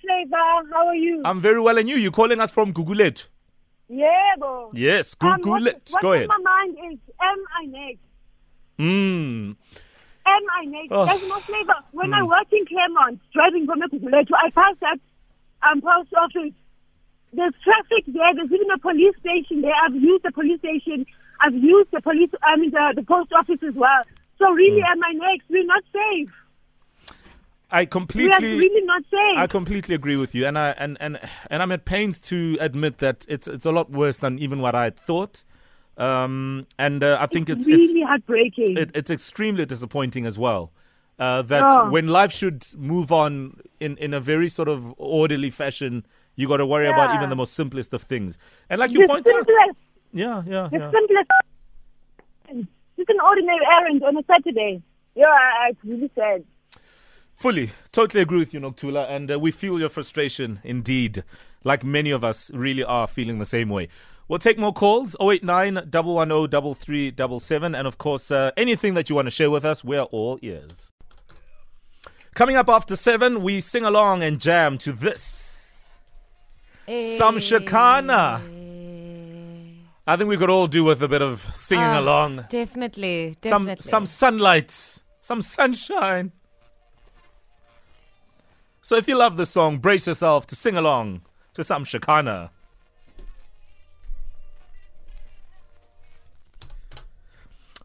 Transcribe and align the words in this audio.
Flavor. 0.00 0.72
How 0.72 0.86
are 0.88 0.94
you? 0.94 1.22
I'm 1.24 1.40
very 1.40 1.60
well, 1.60 1.78
and 1.78 1.88
you? 1.88 1.96
You're 1.96 2.12
calling 2.12 2.40
us 2.40 2.50
from 2.50 2.72
Gugulethu? 2.72 3.26
Yebo. 3.90 4.70
Yes, 4.74 5.16
Um, 5.20 5.28
what- 5.28 5.40
Gugulethu. 5.42 5.74
What's 5.92 6.02
Go 6.02 6.12
ahead. 6.12 6.28
my 6.28 6.38
mind 6.38 6.76
is, 6.92 6.98
am 7.20 7.38
I 7.60 7.66
next? 7.66 7.98
Mm. 8.78 9.56
Am 10.26 10.42
I 10.58 10.64
next? 10.66 10.88
Oh. 10.92 11.06
There's 11.06 11.28
no 11.28 11.38
flavor. 11.40 11.74
When 11.92 12.14
I 12.14 12.22
work 12.22 12.46
in 12.52 12.64
Claremont, 12.66 13.20
driving 13.32 13.66
from 13.66 13.80
Ekuguletu, 13.80 14.30
I 14.36 14.50
pass 14.50 14.76
that 14.80 14.98
um, 15.68 15.80
post 15.80 16.12
office. 16.16 16.54
There's 17.32 17.52
traffic 17.62 18.04
there. 18.06 18.34
There's 18.34 18.50
even 18.52 18.70
a 18.70 18.78
police 18.78 19.14
station 19.20 19.60
there. 19.62 19.74
I've 19.84 19.94
used 19.94 20.24
the 20.24 20.32
police 20.32 20.58
station. 20.60 21.04
I've 21.40 21.54
used 21.54 21.90
the 21.92 22.00
police, 22.00 22.30
I 22.42 22.56
mean, 22.56 22.70
the, 22.70 22.92
the 22.96 23.02
post 23.02 23.32
office 23.32 23.60
as 23.66 23.74
well. 23.74 24.02
So 24.38 24.50
really, 24.52 24.80
Hmm. 24.80 24.92
am 24.92 25.04
I 25.04 25.12
next? 25.12 25.48
We're 25.50 25.64
not 25.64 25.82
safe. 25.92 26.30
I 27.72 27.80
We 27.80 27.82
are 27.84 27.86
completely. 27.86 28.58
really 28.58 28.84
not 28.84 29.02
safe. 29.04 29.36
I 29.38 29.46
completely 29.46 29.94
agree 29.94 30.16
with 30.16 30.34
you, 30.34 30.46
and 30.46 30.58
I 30.58 30.70
and, 30.70 30.96
and 31.00 31.20
and 31.50 31.62
I'm 31.62 31.72
at 31.72 31.84
pains 31.84 32.20
to 32.22 32.56
admit 32.60 32.98
that 32.98 33.24
it's 33.28 33.46
it's 33.46 33.64
a 33.66 33.72
lot 33.72 33.90
worse 33.90 34.18
than 34.18 34.38
even 34.38 34.60
what 34.60 34.74
I 34.74 34.84
had 34.84 34.96
thought. 34.98 35.44
Um, 35.96 36.66
and 36.78 37.02
uh, 37.04 37.18
I 37.20 37.26
think 37.26 37.48
it's 37.50 37.66
it's 37.66 37.78
really 37.92 38.02
heartbreaking. 38.02 38.76
it, 38.76 38.90
it's 38.94 39.10
extremely 39.10 39.66
disappointing 39.66 40.26
as 40.26 40.38
well. 40.38 40.72
Uh, 41.18 41.42
that 41.42 41.64
Oh. 41.64 41.90
when 41.90 42.08
life 42.08 42.32
should 42.32 42.66
move 42.78 43.12
on 43.12 43.60
in, 43.78 43.96
in 43.98 44.14
a 44.14 44.20
very 44.20 44.48
sort 44.48 44.68
of 44.68 44.94
orderly 44.96 45.50
fashion, 45.50 46.06
you 46.34 46.48
got 46.48 46.56
to 46.56 46.64
worry 46.66 46.88
about 46.88 47.14
even 47.14 47.28
the 47.28 47.36
most 47.36 47.52
simplest 47.52 47.92
of 47.92 48.02
things. 48.02 48.38
And 48.70 48.78
like 48.78 48.90
you 48.92 49.00
the 49.00 49.06
pointed 49.06 49.34
out, 49.36 49.46
yeah, 50.14 50.42
yeah, 50.46 50.68
the 50.72 50.78
yeah. 50.78 50.90
simplest. 50.90 51.30
Just 52.96 53.10
an 53.10 53.20
ordinary 53.22 53.64
errand 53.70 54.02
on 54.02 54.16
a 54.16 54.22
Saturday. 54.24 54.82
Yeah, 55.14 55.26
I, 55.26 55.66
I, 55.66 55.68
it's 55.70 55.84
really 55.84 56.10
sad. 56.14 56.44
Fully, 57.40 57.70
totally 57.90 58.20
agree 58.20 58.36
with 58.38 58.52
you, 58.52 58.60
Nokuthula, 58.60 59.08
and 59.10 59.30
uh, 59.32 59.38
we 59.38 59.50
feel 59.50 59.80
your 59.80 59.88
frustration 59.88 60.60
indeed, 60.62 61.24
like 61.64 61.82
many 61.82 62.10
of 62.10 62.22
us 62.22 62.50
really 62.52 62.84
are 62.84 63.06
feeling 63.06 63.38
the 63.38 63.46
same 63.46 63.70
way. 63.70 63.88
We'll 64.28 64.38
take 64.38 64.58
more 64.58 64.74
calls 64.74 65.16
089 65.18 65.76
110 65.90 66.74
3377, 66.74 67.74
and 67.74 67.88
of 67.88 67.96
course, 67.96 68.30
uh, 68.30 68.50
anything 68.58 68.92
that 68.92 69.08
you 69.08 69.16
want 69.16 69.24
to 69.24 69.30
share 69.30 69.50
with 69.50 69.64
us, 69.64 69.82
we're 69.82 70.02
all 70.02 70.38
ears. 70.42 70.92
Coming 72.34 72.56
up 72.56 72.68
after 72.68 72.94
seven, 72.94 73.42
we 73.42 73.60
sing 73.60 73.84
along 73.84 74.22
and 74.22 74.38
jam 74.38 74.76
to 74.76 74.92
this. 74.92 75.92
Some 76.86 77.38
Shekhinah. 77.38 78.42
I 80.06 80.16
think 80.16 80.28
we 80.28 80.36
could 80.36 80.50
all 80.50 80.66
do 80.66 80.84
with 80.84 81.00
a 81.02 81.08
bit 81.08 81.22
of 81.22 81.48
singing 81.56 81.84
Ah, 81.84 82.00
along. 82.00 82.44
Definitely, 82.50 83.34
Some 83.44 83.64
definitely. 83.64 83.90
some 83.90 84.04
sunlight, 84.04 85.02
some 85.22 85.40
sunshine. 85.40 86.32
So 88.82 88.96
if 88.96 89.06
you 89.08 89.16
love 89.16 89.36
this 89.36 89.50
song, 89.50 89.78
brace 89.78 90.06
yourself 90.06 90.46
to 90.48 90.56
sing 90.56 90.76
along 90.76 91.22
to 91.54 91.62
some 91.62 91.84
Shekhinah. 91.84 92.50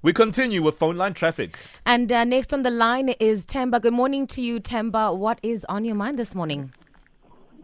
We 0.02 0.14
continue 0.14 0.62
with 0.62 0.78
phone 0.78 0.98
line 0.98 1.14
traffic. 1.16 1.58
And 1.86 2.12
uh, 2.12 2.24
next 2.26 2.54
on 2.54 2.62
the 2.62 2.70
line 2.70 3.10
is 3.20 3.44
Temba. 3.46 3.82
Good 3.82 3.94
morning 3.94 4.28
to 4.28 4.42
you, 4.42 4.60
Temba. 4.60 5.18
What 5.18 5.40
is 5.42 5.66
on 5.68 5.84
your 5.84 5.96
mind 5.96 6.20
this 6.20 6.36
morning? 6.36 6.72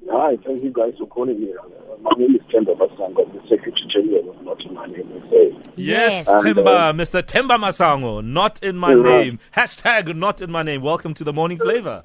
Hi, 0.09 0.37
thank 0.43 0.63
you 0.63 0.71
guys 0.71 0.93
for 0.97 1.05
calling 1.05 1.39
me. 1.39 1.53
Uh, 1.53 1.97
My 2.01 2.09
name 2.17 2.35
is 2.35 2.41
Temba 2.51 2.75
Masango, 2.75 3.31
the 3.31 3.39
Secretary 3.47 3.85
General 3.93 4.31
of 4.31 4.41
Not 4.41 4.59
in 4.65 4.73
My 4.73 4.87
Name 4.87 5.07
SA. 5.29 5.35
Yes, 5.35 6.25
Yes. 6.25 6.27
And, 6.27 6.41
Timba, 6.43 6.89
uh, 6.89 6.93
Mr. 6.93 7.21
Temba 7.21 7.57
Masango, 7.59 8.25
not 8.25 8.61
in 8.63 8.75
my 8.75 8.95
Yeah. 8.95 9.03
name. 9.03 9.39
Hashtag 9.55 10.15
not 10.15 10.41
in 10.41 10.51
my 10.51 10.63
name. 10.63 10.81
Welcome 10.81 11.13
to 11.13 11.23
the 11.23 11.31
morning 11.31 11.59
flavor. 11.59 12.03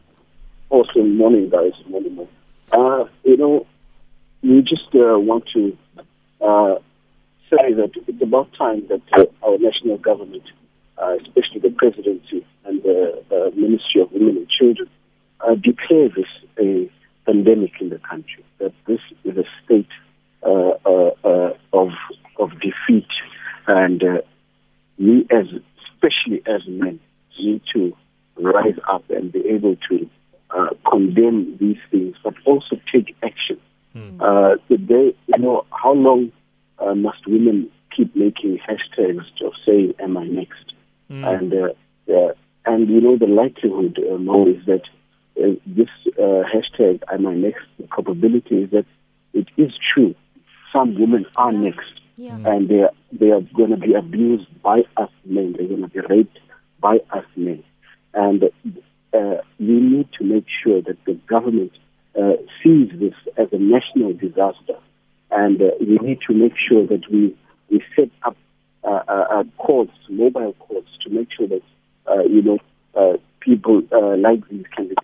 Awesome 0.69 1.17
morning, 1.17 1.48
guys. 1.48 1.72
Morning, 1.89 2.17
morning. 2.17 2.34
Uh, 2.72 3.05
you 3.22 3.36
know, 3.36 3.67
we 4.42 4.62
just 4.62 4.92
uh, 4.95 5.17
want 5.17 5.45
to 5.55 5.78
uh, 6.41 6.75
say 7.48 7.72
that 7.75 7.92
it's 7.95 8.20
about 8.20 8.53
time 8.59 8.83
that 8.89 9.00
uh, 9.12 9.47
our 9.47 9.59
national 9.59 9.99
government, 9.99 10.43
uh, 10.99 11.15
especially 11.21 11.60
the 11.60 11.71
presidency 11.71 12.44
and 12.65 12.82
the 12.82 13.53
Ministry 13.55 14.03
of 14.03 14.10
Women 14.10 14.38
and 14.38 14.49
Children, 14.49 14.88
uh, 15.41 15.55
declare 15.55 16.09
this 16.09 16.26
a 16.59 16.91
pandemic 17.26 17.81
in 17.81 17.91
the 17.91 18.00
country. 18.00 18.44
That 18.59 18.72
this 18.88 19.00
is 19.22 19.37
a 19.37 19.44
state 19.65 19.88
uh, 20.43 21.53
of 21.72 21.91
of 22.38 22.50
defeat, 22.60 23.06
and 23.69 24.03
we, 24.99 25.28
as 25.31 25.47
especially 25.93 26.43
as 26.44 26.62
men, 26.66 26.99
need 27.38 27.62
to 27.72 27.97
rise 28.37 28.78
up 28.88 29.09
and 29.10 29.31
be 29.31 29.47
able 29.47 29.76
to 29.88 30.10
uh, 30.56 30.69
condemn 30.91 31.56
these 31.59 31.78
things, 31.91 32.17
but 32.25 32.34
also 32.44 32.77
take 32.93 33.15
action. 33.22 33.59
Uh, 34.21 34.56
they, 34.69 35.15
you 35.33 35.39
know, 35.39 35.65
how 35.71 35.93
long 35.93 36.31
uh, 36.78 36.94
must 36.94 37.27
women 37.27 37.71
keep 37.97 38.15
making 38.15 38.59
hashtags 38.67 39.25
of 39.44 39.53
saying 39.67 39.94
"Am 40.00 40.17
I 40.17 40.25
next?" 40.25 40.67
And 41.09 41.53
uh, 41.55 41.69
uh, 42.12 42.33
and 42.67 42.89
you 42.89 43.00
know 43.00 43.17
the 43.17 43.27
likelihood, 43.27 43.99
uh, 43.99 44.19
Mo, 44.19 44.47
is 44.49 44.65
that 44.67 44.83
uh, 45.43 45.55
this 45.67 45.89
uh, 46.19 46.43
hashtag 46.53 47.03
"Am 47.12 47.27
I 47.27 47.34
next?" 47.34 47.65
The 47.78 47.87
probability 47.87 48.62
is 48.65 48.71
that 48.71 48.87
it 49.33 49.49
is 49.56 49.73
true. 49.94 50.15
Some 50.73 50.99
women 51.00 51.25
are 51.37 51.53
next, 51.53 51.93
Yeah. 52.17 52.37
and 52.44 52.69
they 52.69 52.81
are, 52.83 52.93
they 53.12 53.31
are 53.31 53.41
going 53.41 53.71
to 53.71 53.77
be 53.78 53.94
abused 53.94 54.49
by 54.62 54.78
us 54.97 55.11
men. 55.25 55.55
They're 55.56 55.69
going 55.69 55.83
to 55.83 55.88
be 55.88 56.00
raped 56.00 56.38
by 56.81 56.97
us 57.19 57.25
men, 57.37 57.62
and 58.15 58.50
uh, 59.19 59.37
we 59.59 59.77
need 59.94 60.09
to 60.19 60.25
make 60.34 60.47
sure 60.62 60.81
that 60.88 60.99
the 61.09 61.15
government 61.34 61.72
uh, 62.21 62.32
sees 62.62 62.88
this 63.03 63.15
as 63.37 63.49
a 63.53 63.59
national 63.77 64.12
disaster, 64.27 64.77
and 65.31 65.56
uh, 65.60 65.66
we 65.81 65.94
need 66.09 66.19
to 66.28 66.32
make 66.34 66.54
sure 66.69 66.84
that 66.93 67.03
we 67.10 67.22
we 67.71 67.78
set 67.97 68.10
up 68.28 68.37
uh, 68.84 69.00
uh, 69.09 69.26
uh, 69.37 69.44
courts, 69.59 69.97
mobile 70.09 70.55
courts, 70.66 70.91
to 71.03 71.10
make 71.10 71.28
sure 71.37 71.49
that 71.55 71.62
uh, 72.10 72.22
you 72.34 72.43
know 72.43 72.59
uh, 73.00 73.16
people 73.41 73.76
uh, 73.93 74.16
like 74.16 74.41
these 74.50 74.65
can 74.75 74.88
be 74.88 74.94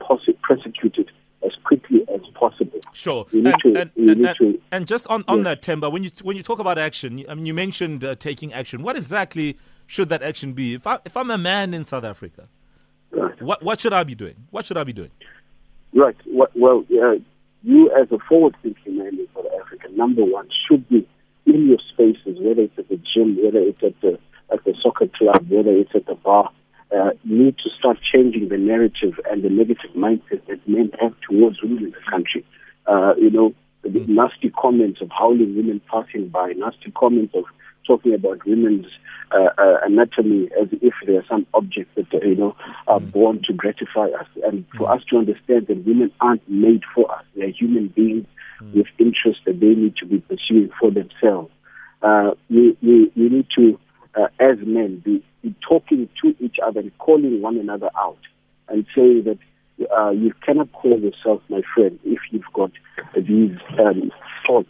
prosecuted 0.46 1.10
as 1.44 1.52
quickly 1.64 2.00
as 2.14 2.20
possible. 2.34 2.78
Sure. 2.92 3.26
And, 3.32 3.54
to- 3.62 3.74
and, 3.80 3.90
and, 3.96 4.36
to- 4.38 4.60
and 4.70 4.86
just 4.86 5.06
on, 5.08 5.24
on 5.26 5.38
Yeah. 5.38 5.44
that, 5.44 5.62
Temba, 5.62 5.90
when 5.92 6.04
you 6.04 6.10
when 6.22 6.36
you 6.36 6.42
talk 6.42 6.60
about 6.60 6.78
action, 6.78 7.24
I 7.28 7.34
mean, 7.34 7.46
you 7.46 7.54
mentioned 7.54 8.04
uh, 8.04 8.14
taking 8.14 8.52
action. 8.52 8.82
What 8.82 8.96
exactly 8.96 9.56
should 9.86 10.08
that 10.10 10.22
action 10.22 10.52
be? 10.52 10.74
If 10.74 10.86
I 10.86 10.98
if 11.04 11.16
I'm 11.16 11.30
a 11.30 11.38
man 11.38 11.74
in 11.74 11.84
South 11.84 12.04
Africa. 12.04 12.48
What 13.42 13.62
what 13.62 13.80
should 13.80 13.92
I 13.92 14.04
be 14.04 14.14
doing? 14.14 14.34
What 14.50 14.66
should 14.66 14.76
I 14.76 14.84
be 14.84 14.92
doing? 14.92 15.10
Right. 15.94 16.16
Well, 16.26 16.48
well 16.54 16.84
uh, 16.90 17.16
you 17.62 17.90
as 18.00 18.10
a 18.10 18.18
forward-thinking 18.28 18.98
man 18.98 19.08
in 19.08 19.28
South 19.34 19.46
Africa, 19.60 19.88
number 19.92 20.24
one, 20.24 20.48
should 20.68 20.88
be 20.88 21.06
in 21.46 21.68
your 21.68 21.78
spaces, 21.92 22.38
whether 22.40 22.62
it's 22.62 22.78
at 22.78 22.88
the 22.88 23.00
gym, 23.14 23.38
whether 23.42 23.58
it's 23.58 23.82
at 23.82 24.00
the 24.00 24.18
at 24.52 24.64
the 24.64 24.74
soccer 24.82 25.08
club, 25.08 25.46
whether 25.48 25.70
it's 25.70 25.94
at 25.94 26.06
the 26.06 26.14
bar. 26.14 26.50
Uh, 26.94 27.10
you 27.24 27.44
need 27.44 27.56
to 27.56 27.70
start 27.78 27.98
changing 28.12 28.50
the 28.50 28.58
narrative 28.58 29.18
and 29.30 29.42
the 29.42 29.48
negative 29.48 29.90
mindset 29.96 30.46
that 30.46 30.60
men 30.68 30.90
have 31.00 31.14
towards 31.26 31.62
women 31.62 31.84
in 31.84 31.90
the 31.90 32.10
country. 32.10 32.44
Uh, 32.86 33.14
you 33.16 33.30
know, 33.30 33.54
the 33.82 34.04
nasty 34.08 34.50
comments 34.50 35.00
of 35.00 35.08
howling 35.10 35.56
women 35.56 35.80
passing 35.90 36.28
by, 36.28 36.52
nasty 36.52 36.90
comments 36.90 37.34
of 37.34 37.44
talking 37.86 38.14
about 38.14 38.44
women's 38.46 38.86
uh, 39.32 39.48
uh, 39.58 39.78
anatomy 39.84 40.48
as 40.60 40.68
if 40.82 40.94
they 41.06 41.14
are 41.14 41.24
some 41.28 41.46
object 41.54 41.94
that 41.94 42.12
you 42.22 42.34
know 42.34 42.56
are 42.86 43.00
born 43.00 43.40
to 43.44 43.52
gratify 43.52 44.06
us, 44.18 44.26
and 44.44 44.64
for 44.76 44.90
us 44.90 45.02
to 45.10 45.16
understand 45.16 45.66
that 45.68 45.86
women 45.86 46.10
aren't 46.20 46.46
made 46.48 46.82
for 46.94 47.10
us; 47.10 47.24
they 47.34 47.42
are 47.44 47.48
human 47.48 47.88
beings 47.88 48.26
with 48.74 48.86
interests 48.98 49.42
that 49.46 49.58
they 49.60 49.74
need 49.74 49.96
to 49.96 50.06
be 50.06 50.18
pursuing 50.20 50.70
for 50.78 50.90
themselves. 50.90 51.50
Uh, 52.02 52.32
we, 52.50 52.76
we 52.82 53.10
we 53.16 53.28
need 53.28 53.46
to, 53.56 53.78
uh, 54.14 54.26
as 54.40 54.58
men, 54.64 55.00
be, 55.04 55.24
be 55.42 55.54
talking 55.66 56.08
to 56.22 56.34
each 56.40 56.56
other 56.64 56.80
and 56.80 56.96
calling 56.98 57.40
one 57.40 57.56
another 57.56 57.90
out, 57.96 58.18
and 58.68 58.86
saying 58.94 59.24
that 59.24 59.38
uh, 59.96 60.10
you 60.10 60.32
cannot 60.44 60.70
call 60.72 60.98
yourself 60.98 61.40
my 61.48 61.62
friend 61.74 61.98
if 62.04 62.18
you've 62.30 62.52
got 62.52 62.70
these 63.16 63.56
um, 63.78 64.12
thoughts 64.46 64.68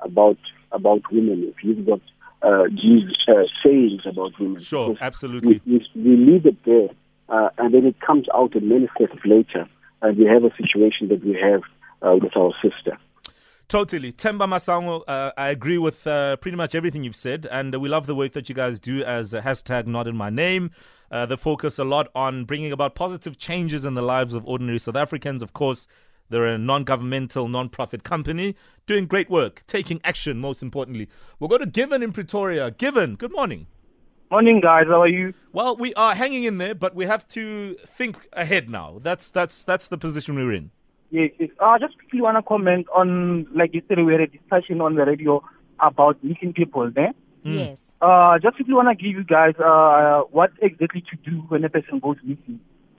about 0.00 0.38
about 0.72 1.00
women, 1.10 1.52
if 1.56 1.64
you've 1.64 1.86
got 1.86 2.00
uh, 2.46 2.64
these 2.70 3.10
uh, 3.28 3.42
sayings 3.64 4.02
about 4.06 4.38
women. 4.38 4.60
Sure, 4.60 4.90
Because 4.90 5.02
absolutely. 5.02 5.60
We, 5.66 5.84
we, 5.96 6.16
leave 6.16 6.46
it 6.46 6.56
there, 6.64 6.88
uh, 7.28 7.50
and 7.58 7.74
then 7.74 7.84
it 7.86 8.00
comes 8.00 8.26
out 8.34 8.54
and 8.54 8.68
manifests 8.68 9.24
later, 9.24 9.68
and 10.02 10.16
we 10.16 10.26
have 10.26 10.44
a 10.44 10.50
situation 10.56 11.08
that 11.08 11.24
we 11.24 11.34
have 11.34 11.62
uh, 12.02 12.16
with 12.16 12.36
our 12.36 12.52
sister. 12.62 12.96
Totally. 13.68 14.12
Temba 14.12 14.46
Masango, 14.46 15.02
uh, 15.08 15.32
I 15.36 15.48
agree 15.48 15.78
with 15.78 16.06
uh, 16.06 16.36
pretty 16.36 16.56
much 16.56 16.76
everything 16.76 17.02
you've 17.02 17.16
said, 17.16 17.48
and 17.50 17.74
we 17.80 17.88
love 17.88 18.06
the 18.06 18.14
work 18.14 18.32
that 18.34 18.48
you 18.48 18.54
guys 18.54 18.78
do 18.78 19.02
as 19.02 19.34
a 19.34 19.40
hashtag 19.40 19.88
not 19.88 20.06
in 20.06 20.16
my 20.16 20.30
name. 20.30 20.70
Uh, 21.10 21.26
the 21.26 21.36
focus 21.36 21.78
a 21.78 21.84
lot 21.84 22.08
on 22.14 22.44
bringing 22.44 22.70
about 22.70 22.94
positive 22.94 23.38
changes 23.38 23.84
in 23.84 23.94
the 23.94 24.02
lives 24.02 24.34
of 24.34 24.46
ordinary 24.46 24.78
South 24.78 24.96
Africans. 24.96 25.42
Of 25.42 25.52
course, 25.52 25.88
they're 26.28 26.46
a 26.46 26.58
non 26.58 26.84
governmental, 26.84 27.48
non 27.48 27.68
profit 27.68 28.02
company 28.02 28.56
doing 28.86 29.06
great 29.06 29.30
work, 29.30 29.62
taking 29.66 30.00
action, 30.04 30.38
most 30.38 30.62
importantly. 30.62 31.08
We'll 31.38 31.48
go 31.48 31.58
to 31.58 31.66
Given 31.66 32.02
in 32.02 32.12
Pretoria. 32.12 32.70
Given, 32.70 33.16
good 33.16 33.32
morning. 33.32 33.66
Morning, 34.30 34.60
guys. 34.60 34.86
How 34.88 35.02
are 35.02 35.08
you? 35.08 35.34
Well, 35.52 35.76
we 35.76 35.94
are 35.94 36.14
hanging 36.14 36.44
in 36.44 36.58
there, 36.58 36.74
but 36.74 36.94
we 36.94 37.06
have 37.06 37.28
to 37.28 37.76
think 37.86 38.26
ahead 38.32 38.68
now. 38.68 38.98
That's 39.00 39.30
that's 39.30 39.62
that's 39.62 39.86
the 39.86 39.98
position 39.98 40.34
we're 40.34 40.52
in. 40.52 40.70
Yes, 41.10 41.30
yes. 41.38 41.50
Uh, 41.60 41.66
I 41.66 41.78
just 41.78 41.96
quickly 41.96 42.20
want 42.20 42.36
to 42.36 42.42
comment 42.42 42.86
on, 42.94 43.46
like 43.54 43.72
yesterday, 43.72 44.02
we 44.02 44.12
had 44.12 44.22
a 44.22 44.26
discussion 44.26 44.80
on 44.80 44.96
the 44.96 45.04
radio 45.04 45.42
about 45.80 46.22
missing 46.24 46.52
people. 46.52 46.90
Eh? 46.96 47.12
Yes. 47.44 47.94
Uh, 48.00 48.38
just 48.40 48.56
quickly 48.56 48.74
want 48.74 48.88
to 48.88 48.94
give 48.96 49.16
you 49.16 49.24
guys 49.24 49.54
uh, 49.64 50.22
what 50.30 50.50
exactly 50.60 51.02
to 51.02 51.30
do 51.30 51.38
when 51.48 51.64
a 51.64 51.68
person 51.68 52.00
goes 52.00 52.16
missing. 52.24 52.58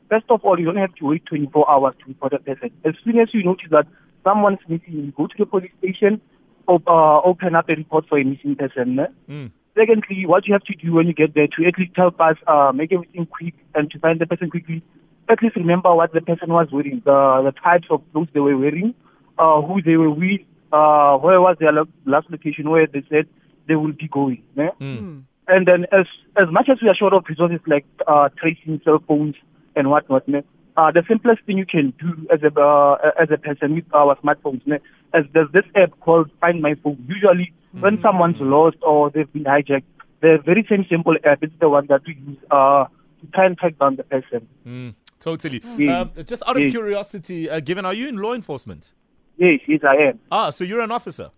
First 0.09 0.25
of 0.29 0.43
all, 0.43 0.59
you 0.59 0.65
don't 0.65 0.77
have 0.77 0.95
to 0.95 1.05
wait 1.05 1.25
24 1.25 1.69
hours 1.69 1.95
to 1.99 2.05
report 2.07 2.33
a 2.33 2.39
person. 2.39 2.71
As 2.85 2.93
soon 3.03 3.19
as 3.19 3.29
you 3.33 3.43
notice 3.43 3.67
that 3.71 3.87
someone's 4.23 4.59
missing, 4.67 4.93
you 4.93 5.11
go 5.15 5.27
to 5.27 5.33
the 5.37 5.45
police 5.45 5.71
station, 5.79 6.21
op- 6.67 6.87
uh, 6.87 7.19
open 7.21 7.55
up 7.55 7.69
a 7.69 7.75
report 7.75 8.05
for 8.07 8.17
a 8.17 8.23
missing 8.23 8.55
person. 8.55 8.99
Mm. 9.29 9.51
Secondly, 9.77 10.25
what 10.25 10.47
you 10.47 10.53
have 10.53 10.63
to 10.63 10.75
do 10.75 10.93
when 10.93 11.07
you 11.07 11.13
get 11.13 11.35
there 11.35 11.47
to 11.47 11.65
at 11.65 11.77
least 11.77 11.91
help 11.95 12.19
us 12.21 12.37
uh, 12.47 12.71
make 12.73 12.91
everything 12.91 13.25
quick 13.25 13.53
and 13.75 13.91
to 13.91 13.99
find 13.99 14.19
the 14.19 14.25
person 14.25 14.49
quickly, 14.49 14.81
at 15.29 15.41
least 15.43 15.55
remember 15.55 15.93
what 15.93 16.13
the 16.13 16.21
person 16.21 16.49
was 16.51 16.67
wearing, 16.71 17.01
the, 17.05 17.41
the 17.43 17.51
types 17.61 17.87
of 17.89 18.01
clothes 18.11 18.29
they 18.33 18.39
were 18.39 18.57
wearing, 18.57 18.95
uh, 19.37 19.61
who 19.61 19.81
they 19.81 19.97
were 19.97 20.09
with, 20.09 20.41
uh, 20.71 21.17
where 21.17 21.39
was 21.41 21.57
their 21.59 21.71
lo- 21.71 21.87
last 22.05 22.29
location 22.31 22.69
where 22.69 22.87
they 22.87 23.03
said 23.09 23.27
they 23.67 23.75
will 23.75 23.91
be 23.91 24.07
going. 24.07 24.41
eh? 24.57 24.69
Mm. 24.81 25.23
And 25.49 25.65
then 25.65 25.85
as 25.91 26.05
as 26.35 26.45
much 26.51 26.67
as 26.69 26.77
we 26.81 26.89
are 26.89 26.95
short 26.95 27.13
of 27.13 27.23
resources 27.29 27.59
like 27.67 27.85
uh, 28.07 28.29
tracing 28.37 28.81
cell 28.83 29.01
phones 29.07 29.35
and 29.77 29.89
whatnot, 29.89 30.27
ne, 30.27 30.41
uh, 30.75 30.91
the 30.91 31.03
simplest 31.07 31.41
thing 31.45 31.57
you 31.57 31.65
can 31.65 31.93
do 31.99 32.27
as 32.33 32.41
a 32.43 32.51
uh, 32.59 33.11
as 33.19 33.29
a 33.31 33.37
person 33.37 33.75
with 33.75 33.85
our 33.93 34.15
smartphones, 34.17 34.65
ne, 34.65 34.77
is 35.13 35.25
there's 35.33 35.51
this 35.53 35.65
app 35.75 35.91
called 36.01 36.29
Find 36.41 36.61
My 36.61 36.75
Phone. 36.83 36.97
Usually, 37.07 37.53
when 37.79 38.01
someone's 38.01 38.39
lost 38.41 38.77
or 38.81 39.09
they've 39.11 39.31
been 39.31 39.43
hijacked, 39.45 39.83
the 40.21 40.37
very 40.45 40.65
same 40.69 40.85
simple 40.89 41.15
app 41.23 41.43
is 41.43 41.51
the 41.59 41.69
one 41.69 41.85
that 41.87 42.01
we 42.07 42.13
use 42.27 42.37
uh, 42.51 42.85
to 43.21 43.27
try 43.33 43.45
and 43.45 43.57
track 43.57 43.77
down 43.79 43.95
the 43.95 44.03
person. 44.03 44.47
Mm. 44.65 44.95
Totally. 45.19 45.61
Yeah. 45.77 46.01
Um, 46.01 46.11
just 46.25 46.43
out 46.47 46.57
of 46.57 46.63
Yeah. 46.63 46.69
curiosity, 46.69 47.49
uh, 47.49 47.59
given, 47.59 47.85
are 47.85 47.93
you 47.93 48.07
in 48.07 48.17
law 48.17 48.33
enforcement? 48.33 48.93
Yes, 49.37 49.59
yes, 49.67 49.81
I 49.83 49.95
am. 50.09 50.19
Ah, 50.31 50.49
so 50.51 50.63
you're 50.63 50.81
an 50.81 50.91
officer, 50.91 51.31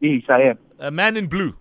Yes, 0.00 0.22
I 0.28 0.40
am. 0.50 0.58
a 0.78 0.90
man 0.90 1.16
in 1.18 1.26
blue. 1.26 1.52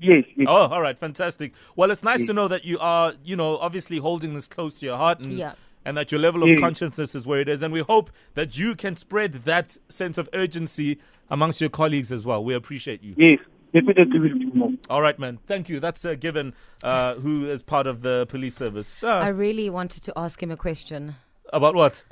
Yes, 0.00 0.24
yes. 0.36 0.46
Oh, 0.48 0.66
all 0.68 0.80
right, 0.80 0.98
fantastic. 0.98 1.52
Well, 1.76 1.90
it's 1.90 2.02
nice 2.02 2.26
to 2.26 2.32
know 2.32 2.48
that 2.48 2.64
you 2.64 2.78
are, 2.78 3.14
you 3.24 3.36
know, 3.36 3.58
obviously 3.58 3.98
holding 3.98 4.34
this 4.34 4.46
close 4.46 4.74
to 4.80 4.86
your 4.86 4.96
heart 4.96 5.20
and 5.24 5.32
Yeah. 5.38 5.52
and 5.84 5.96
that 5.96 6.12
your 6.12 6.20
level 6.20 6.42
of 6.42 6.48
Yeah. 6.50 6.56
consciousness 6.56 7.14
is 7.14 7.26
where 7.26 7.40
it 7.40 7.48
is. 7.48 7.62
And 7.62 7.72
we 7.72 7.80
hope 7.80 8.10
that 8.34 8.58
you 8.58 8.74
can 8.74 8.94
spread 8.96 9.32
that 9.44 9.76
sense 9.88 10.18
of 10.18 10.28
urgency 10.34 10.98
amongst 11.30 11.60
your 11.60 11.70
colleagues 11.70 12.12
as 12.12 12.24
well. 12.26 12.44
We 12.44 12.54
appreciate 12.54 13.02
you. 13.02 13.14
Yes, 13.16 13.38
definitely 13.72 14.18
will 14.20 14.28
do 14.38 14.50
more. 14.54 14.70
All 14.90 15.00
right, 15.02 15.18
man. 15.18 15.38
Thank 15.46 15.68
you. 15.68 15.80
That's 15.80 16.04
uh, 16.04 16.14
Given, 16.14 16.54
uh, 16.84 17.14
who 17.14 17.48
is 17.50 17.62
part 17.62 17.86
of 17.86 18.02
the 18.02 18.26
police 18.28 18.54
service. 18.56 19.02
Uh, 19.02 19.08
I 19.08 19.28
really 19.28 19.68
wanted 19.70 20.02
to 20.04 20.12
ask 20.16 20.42
him 20.42 20.50
a 20.50 20.56
question. 20.56 21.14
about 21.52 21.74
what? 21.74 22.04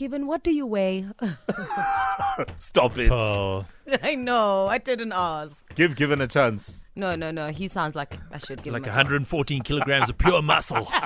Given 0.00 0.26
what 0.26 0.42
do 0.42 0.50
you 0.50 0.64
weigh? 0.64 1.04
Stop 2.58 2.96
it. 2.96 3.10
Oh, 3.12 3.66
I 4.02 4.14
know, 4.14 4.66
I 4.66 4.78
didn't 4.78 5.12
ask. 5.12 5.74
Give 5.74 5.94
Given 5.94 6.22
a 6.22 6.26
chance. 6.26 6.86
No, 6.96 7.14
no, 7.16 7.30
no. 7.30 7.48
He 7.48 7.68
sounds 7.68 7.94
like 7.94 8.14
I 8.32 8.38
should 8.38 8.62
give 8.62 8.72
like 8.72 8.84
him 8.84 8.94
a 8.94 8.96
114 8.96 9.60
kilograms 9.60 10.08
of 10.08 10.16
pure 10.16 10.40
muscle. 10.40 10.90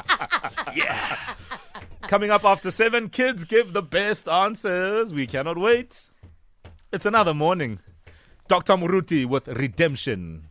Yeah. 0.77 1.17
Coming 2.03 2.31
up 2.31 2.45
after 2.45 2.71
seven, 2.71 3.09
kids 3.09 3.45
give 3.45 3.73
the 3.73 3.83
best 3.83 4.29
answers. 4.29 5.13
We 5.13 5.27
cannot 5.27 5.59
wait. 5.59 6.05
It's 6.93 7.05
another 7.05 7.35
morning. 7.35 7.81
Dr. 8.47 8.75
Muruti 8.75 9.27
with 9.27 9.49
Redemption. 9.49 10.51